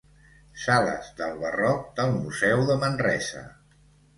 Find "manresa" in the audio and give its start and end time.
2.87-3.45